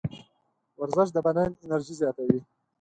ورزش 0.79 1.09
د 1.13 1.17
بدن 1.27 1.49
انرژي 1.63 1.93
زیاتوي. 2.01 2.39